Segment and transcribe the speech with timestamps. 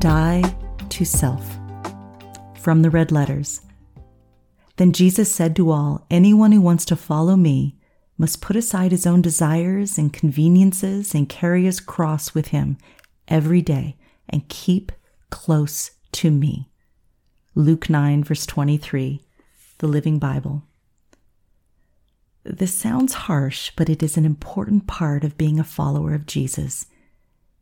[0.00, 0.42] Die
[0.88, 1.58] to self.
[2.58, 3.60] From the red letters.
[4.78, 7.76] Then Jesus said to all, Anyone who wants to follow me
[8.16, 12.78] must put aside his own desires and conveniences and carry his cross with him
[13.28, 14.90] every day and keep
[15.28, 16.70] close to me.
[17.54, 19.20] Luke 9, verse 23,
[19.78, 20.62] the Living Bible.
[22.42, 26.86] This sounds harsh, but it is an important part of being a follower of Jesus.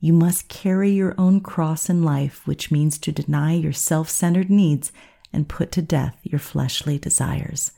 [0.01, 4.51] You must carry your own cross in life, which means to deny your self centered
[4.51, 4.93] needs
[5.33, 7.73] and put to death your fleshly desires.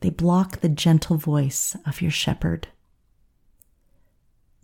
[0.00, 2.68] They block the gentle voice of your shepherd.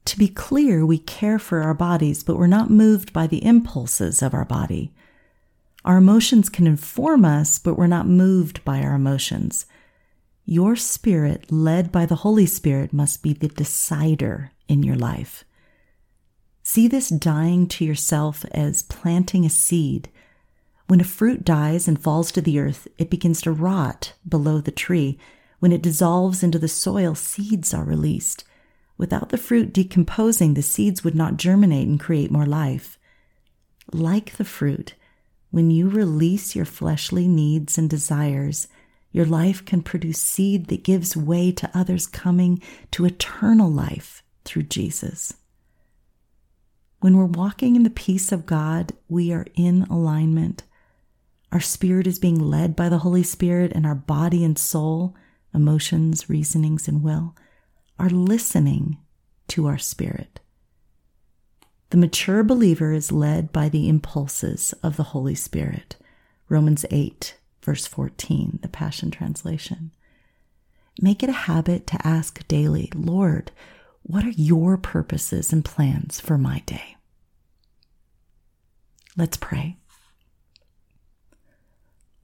[0.06, 4.22] To be clear, we care for our bodies, but we're not moved by the impulses
[4.22, 4.92] of our body.
[5.84, 9.66] Our emotions can inform us, but we're not moved by our emotions.
[10.44, 15.44] Your spirit, led by the Holy Spirit, must be the decider in your life.
[16.68, 20.08] See this dying to yourself as planting a seed
[20.88, 24.70] when a fruit dies and falls to the earth, it begins to rot below the
[24.70, 25.18] tree.
[25.58, 28.44] When it dissolves into the soil, seeds are released.
[28.96, 32.98] Without the fruit decomposing, the seeds would not germinate and create more life.
[33.92, 34.94] Like the fruit,
[35.50, 38.68] when you release your fleshly needs and desires,
[39.10, 44.64] your life can produce seed that gives way to others coming to eternal life through
[44.64, 45.34] Jesus.
[47.00, 50.62] When we're walking in the peace of God, we are in alignment
[51.52, 55.14] our spirit is being led by the Holy Spirit, and our body and soul,
[55.54, 57.34] emotions, reasonings, and will
[57.98, 58.98] are listening
[59.48, 60.40] to our spirit.
[61.90, 65.96] The mature believer is led by the impulses of the Holy Spirit.
[66.48, 69.92] Romans 8, verse 14, the Passion Translation.
[71.00, 73.52] Make it a habit to ask daily, Lord,
[74.08, 76.96] what are your purposes and plans for my day?
[79.16, 79.78] Let's pray.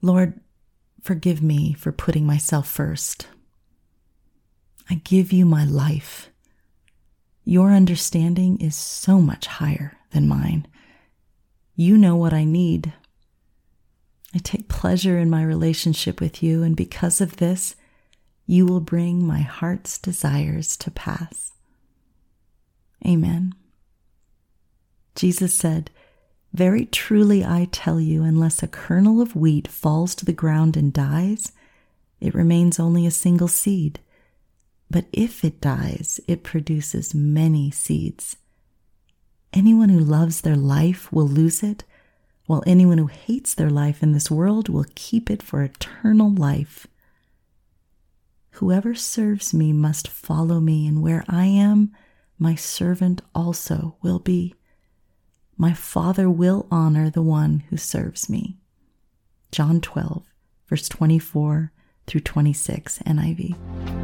[0.01, 0.39] Lord,
[1.01, 3.27] forgive me for putting myself first.
[4.89, 6.29] I give you my life.
[7.43, 10.67] Your understanding is so much higher than mine.
[11.75, 12.93] You know what I need.
[14.33, 17.75] I take pleasure in my relationship with you, and because of this,
[18.45, 21.52] you will bring my heart's desires to pass.
[23.05, 23.53] Amen.
[25.15, 25.91] Jesus said,
[26.53, 30.93] very truly I tell you, unless a kernel of wheat falls to the ground and
[30.93, 31.51] dies,
[32.21, 33.99] it remains only a single seed.
[34.89, 38.37] But if it dies, it produces many seeds.
[39.51, 41.83] Anyone who loves their life will lose it,
[42.45, 46.85] while anyone who hates their life in this world will keep it for eternal life.
[48.51, 51.95] Whoever serves me must follow me, and where I am,
[52.43, 54.53] my servant also will be
[55.57, 58.57] my Father will honor the one who serves me.
[59.53, 60.23] John 12,
[60.67, 61.71] verse 24
[62.05, 64.02] through 26, NIV.